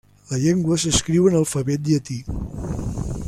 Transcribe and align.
La 0.31 0.37
llengua 0.43 0.77
s'escriu 0.83 1.29
en 1.31 1.37
alfabet 1.41 1.85
llatí. 1.91 2.19